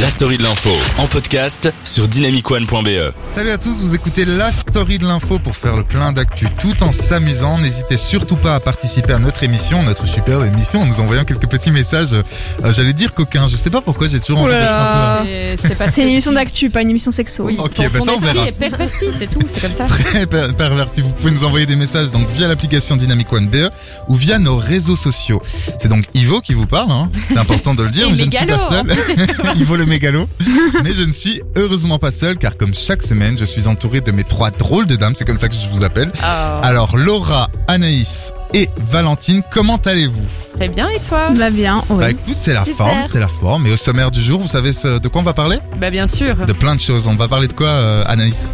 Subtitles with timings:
[0.00, 3.12] La story de l'info en podcast sur dynamicone.be.
[3.34, 6.82] Salut à tous, vous écoutez la story de l'info pour faire le plein d'actu tout
[6.84, 7.58] en s'amusant.
[7.58, 11.48] N'hésitez surtout pas à participer à notre émission, notre super émission, en nous envoyant quelques
[11.48, 12.12] petits messages.
[12.12, 12.22] Euh,
[12.70, 15.24] J'allais dire coquin, je sais pas pourquoi j'ai toujours envie d'être un
[15.56, 17.44] C'est c'est une émission d'actu, pas une émission sexo.
[17.44, 18.46] Oui, Ok, ton, bah ton ça, on verra.
[18.46, 19.86] est perverti, c'est tout, c'est comme ça.
[19.86, 21.00] peu très per- perverti.
[21.00, 23.70] Vous pouvez nous envoyer des messages donc via l'application Dynamic One BE
[24.08, 25.42] ou via nos réseaux sociaux.
[25.78, 27.10] C'est donc Ivo qui vous parle, hein.
[27.28, 28.86] c'est important de le dire, mais je ne suis pas seul.
[29.56, 30.28] Ivo le mégalo.
[30.84, 34.10] Mais je ne suis heureusement pas seul car comme chaque semaine, je suis entouré de
[34.12, 36.12] mes trois drôles de dames, c'est comme ça que je vous appelle.
[36.22, 40.24] Ah, Alors Laura, Anaïs et Valentine, comment allez-vous?
[40.56, 41.28] Très bien, et toi?
[41.36, 41.98] Bah bien, oui.
[41.98, 42.86] Bah écoute, c'est la Super.
[42.86, 43.66] forme, c'est la forme.
[43.66, 45.58] Et au sommaire du jour, vous savez ce- de quoi on va parler?
[45.80, 46.34] Bah bien sûr.
[46.46, 47.06] De plein de choses.
[47.06, 48.50] On va parler de quoi, euh, Anaïs?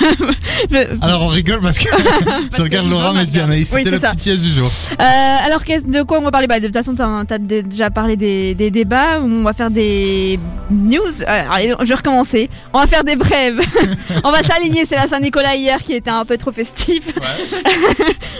[1.02, 1.88] Alors on rigole parce que
[2.56, 4.10] je regarde Laura, mais m'a je dis Anaïs, c'était le c'est ça.
[4.12, 4.70] petit piège du jour.
[4.92, 5.02] Euh,
[5.46, 6.46] alors qu'est-ce- de quoi on va parler?
[6.46, 9.20] Bah, De toute façon, t'as as déjà parlé des, des débats.
[9.22, 10.38] On va faire des
[10.70, 11.00] news.
[11.22, 12.48] Euh, allez, je vais recommencer.
[12.72, 13.60] On va faire des brèves.
[14.24, 14.86] on va s'aligner.
[14.86, 17.04] C'est la Saint-Nicolas hier qui était un peu trop festif.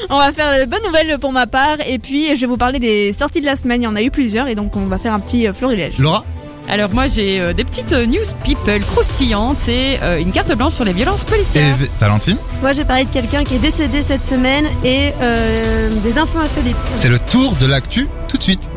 [0.08, 1.76] on va faire de bonnes nouvelles pour ma part.
[1.86, 3.82] Et puis je vais vous parler des sorties de la semaine.
[3.82, 5.94] Il y en a eu plusieurs et donc on va faire un petit euh, florilège.
[5.98, 6.24] Laura?
[6.68, 10.74] Alors moi j'ai euh, des petites euh, news people croustillantes et euh, une carte blanche
[10.74, 11.76] sur les violences et policières.
[11.76, 16.16] V- Valentine Moi, j'ai parlé de quelqu'un qui est décédé cette semaine et euh, des
[16.18, 16.76] infos insolites.
[16.94, 18.70] C'est le tour de l'actu tout de suite.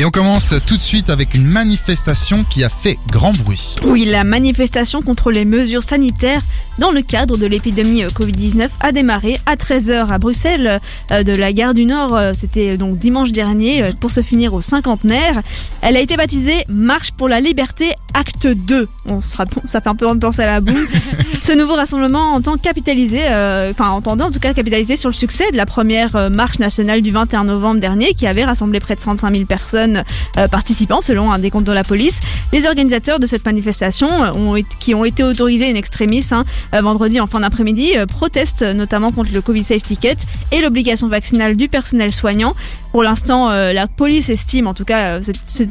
[0.00, 3.74] Et on commence tout de suite avec une manifestation qui a fait grand bruit.
[3.84, 6.42] Oui, la manifestation contre les mesures sanitaires
[6.78, 11.32] dans le cadre de l'épidémie euh, Covid-19 a démarré à 13h à Bruxelles euh, de
[11.32, 12.14] la gare du Nord.
[12.14, 15.42] euh, C'était donc dimanche dernier pour se finir au cinquantenaire.
[15.80, 18.88] Elle a été baptisée Marche pour la liberté acte 2.
[19.08, 20.72] On sera, ça fait un peu penser à la boue.
[21.40, 25.50] Ce nouveau rassemblement entend capitaliser, euh, enfin entendait en tout cas capitaliser sur le succès
[25.50, 29.00] de la première euh, marche nationale du 21 novembre dernier qui avait rassemblé près de
[29.00, 30.04] 35 000 personnes
[30.36, 32.20] euh, participants selon un décompte de la police.
[32.52, 37.20] Les organisateurs de cette manifestation, euh, ont, qui ont été autorisés in extremis hein, vendredi
[37.20, 40.16] en fin d'après-midi, protestent notamment contre le Covid Safe Ticket
[40.52, 42.54] et l'obligation vaccinale du personnel soignant.
[42.92, 45.20] Pour l'instant, euh, la police estime, en tout cas,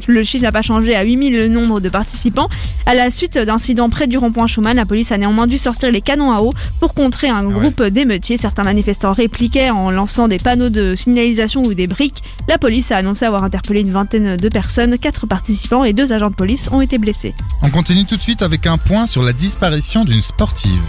[0.06, 2.48] le chiffre n'a pas changé, à 8000 le nombre de participants.
[2.86, 6.00] À la suite d'incidents près du rond-point Schumann, la police a néanmoins dû sortir les
[6.00, 7.52] canons à eau pour contrer un ouais.
[7.52, 8.36] groupe d'émeutiers.
[8.36, 12.22] Certains manifestants répliquaient en lançant des panneaux de signalisation ou des briques.
[12.48, 16.30] La police a annoncé avoir interpellé une vingtaine de personnes, quatre participants et deux agents
[16.30, 17.34] de police ont été blessés.
[17.62, 20.80] On continue tout de suite avec un point sur la disparition d'une sportive.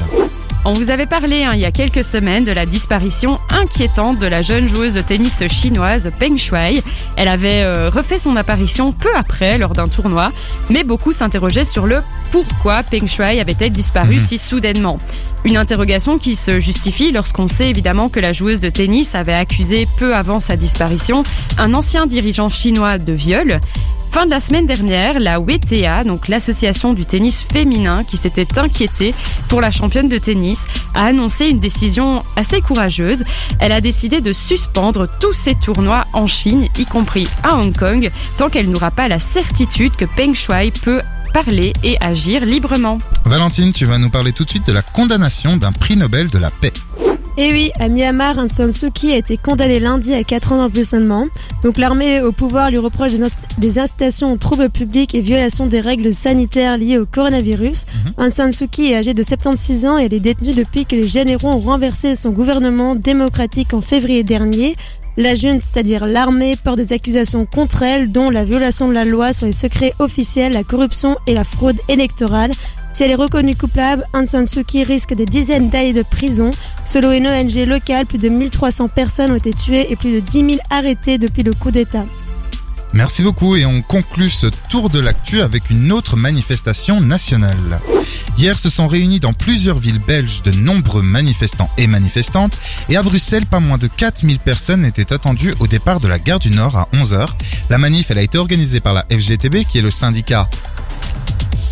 [0.66, 4.28] On vous avait parlé hein, il y a quelques semaines de la disparition inquiétante de
[4.28, 6.84] la jeune joueuse de tennis chinoise Peng Shuai.
[7.16, 10.34] Elle avait euh, refait son apparition peu après lors d'un tournoi,
[10.70, 12.00] mais beaucoup s'interrogeaient sur le
[12.32, 14.20] pourquoi Peng Shuai avait-elle disparu Mhm.
[14.22, 14.98] si soudainement.
[15.46, 19.88] Une interrogation qui se justifie lorsqu'on sait évidemment que la joueuse de tennis avait accusé
[19.98, 21.24] peu avant sa disparition
[21.58, 23.60] un ancien dirigeant chinois de viol.
[24.12, 29.14] Fin de la semaine dernière, la WTA, donc l'association du tennis féminin qui s'était inquiétée
[29.50, 30.66] pour la championne de tennis,
[30.96, 33.24] a annoncé une décision assez courageuse.
[33.60, 38.10] Elle a décidé de suspendre tous ses tournois en Chine, y compris à Hong Kong,
[38.36, 41.02] tant qu'elle n'aura pas la certitude que Peng Shuai peut
[41.34, 42.98] parler et agir librement.
[43.26, 46.38] Valentine, tu vas nous parler tout de suite de la condamnation d'un prix Nobel de
[46.38, 46.74] la paix.
[47.38, 50.58] Et oui, à Myanmar, Aung San Suu Kyi a été condamné lundi à 4 ans
[50.58, 51.26] d'emprisonnement.
[51.64, 55.66] Donc l'armée au pouvoir lui reproche des, inc- des incitations aux troubles publics et violations
[55.66, 57.86] des règles sanitaires liées au coronavirus.
[58.06, 58.14] Mhm.
[58.18, 60.98] Aung San Suu Kyi est âgée de 76 ans et elle est détenue depuis que
[60.98, 64.76] les généraux ont renversé son gouvernement démocratique en février dernier.
[65.18, 69.34] La junte, c'est-à-dire l'armée, porte des accusations contre elle, dont la violation de la loi
[69.34, 72.52] sur les secrets officiels, la corruption et la fraude électorale.
[72.94, 76.52] Si elle est reconnue coupable, Aung San Suu Kyi risque des dizaines d'années de prison.
[76.86, 80.32] Selon une ONG locale, plus de 1300 personnes ont été tuées et plus de 10
[80.32, 82.06] 000 arrêtées depuis le coup d'État.
[82.94, 87.80] Merci beaucoup et on conclut ce tour de l'actu avec une autre manifestation nationale.
[88.40, 92.58] Hier se sont réunis dans plusieurs villes belges de nombreux manifestants et manifestantes
[92.88, 96.40] et à Bruxelles pas moins de 4000 personnes étaient attendues au départ de la gare
[96.40, 97.28] du Nord à 11h.
[97.70, 100.48] La manif elle a été organisée par la FGTB qui est le syndicat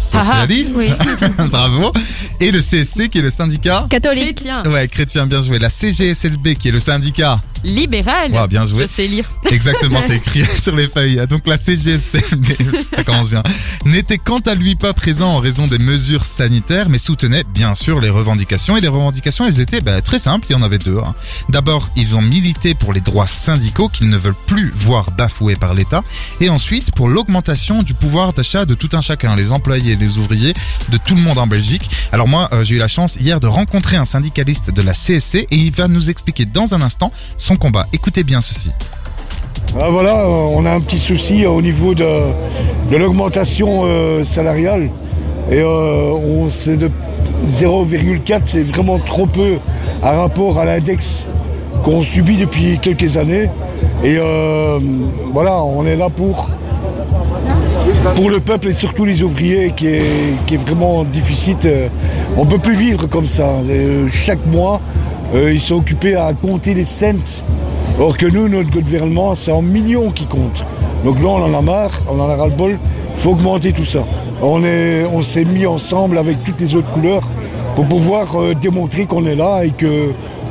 [0.08, 0.90] socialiste, Oui.
[1.50, 1.92] bravo,
[2.40, 4.36] et le CSC qui est le syndicat Catholique.
[4.38, 5.60] Chrétien, Ouais, chrétien, bien joué.
[5.60, 7.40] La CGSLB qui est le syndicat.
[7.64, 8.84] libéral, Ouais, bien joué.
[8.84, 9.28] je sais lire.
[9.50, 11.22] Exactement, c'est écrit sur les feuilles.
[11.30, 12.46] Donc la CGSLB,
[12.96, 13.44] ça commence bien,
[13.86, 18.00] n'était quant à lui pas présent en raison des mesures sanitaires, mais soutenait bien sûr
[18.00, 18.78] les revendications.
[18.78, 20.98] Et les revendications, elles étaient bah, très simples, il y en avait deux.
[20.98, 21.16] hein.
[21.50, 25.74] D'abord, ils ont milité pour les droits syndicaux qu'ils ne veulent plus voir bafoués par
[25.74, 26.04] l'État.
[26.42, 30.54] Et ensuite, pour l'augmentation du pouvoir d'achat de tout un chacun, les employés, les ouvriers
[30.90, 31.90] de tout le monde en Belgique.
[32.12, 35.36] Alors moi, euh, j'ai eu la chance hier de rencontrer un syndicaliste de la CSC
[35.36, 37.88] et il va nous expliquer dans un instant son combat.
[37.94, 38.72] Écoutez bien ceci.
[39.80, 42.06] Ah, voilà, euh, on a un petit souci au niveau de,
[42.92, 44.90] l'augmentation euh, salariale.
[45.50, 46.90] Et euh, on, c'est de
[47.50, 49.58] 0,4, c'est vraiment trop peu
[50.04, 51.28] à rapport à l'index
[51.84, 53.50] qu'on subit depuis quelques années.
[54.04, 54.80] Et euh,
[55.32, 56.50] voilà, on est là pour,
[58.16, 60.04] pour le peuple et surtout les ouvriers qui est,
[60.46, 61.58] qui est vraiment difficile.
[61.66, 61.88] Euh,
[62.38, 63.48] On ne peut plus vivre comme ça.
[63.70, 64.80] Euh, chaque mois,
[65.34, 67.44] euh, ils sont occupés à compter les cents.
[68.00, 70.64] Or que nous, notre gouvernement, c'est en millions qui compte.
[71.04, 72.78] Donc là, on en a marre, on en a ras-le-bol.
[73.16, 74.02] Il faut augmenter tout ça.
[74.42, 77.28] On est- on s'est mis ensemble avec toutes les autres couleurs
[77.76, 78.28] pour pouvoir
[78.60, 79.72] démontrer qu'on est là et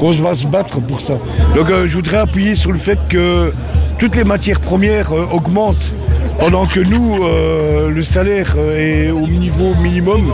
[0.01, 1.15] qu'on va se battre pour ça.
[1.55, 3.53] Donc je voudrais appuyer sur le fait que
[3.99, 5.97] toutes les matières premières augmentent
[6.39, 10.33] pendant que nous, euh, le salaire est au niveau minimum.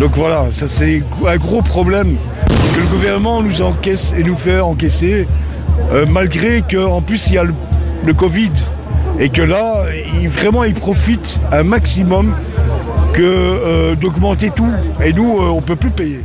[0.00, 2.16] Donc voilà, ça c'est un gros problème
[2.74, 5.26] que le gouvernement nous encaisse et nous fait encaisser,
[5.92, 8.52] euh, malgré qu'en plus il y a le, Covid
[9.20, 9.84] et que là,
[10.28, 12.34] vraiment, il profite un maximum
[13.20, 14.72] euh, d'augmenter tout.
[15.04, 16.24] Et nous, euh, on peut plus payer.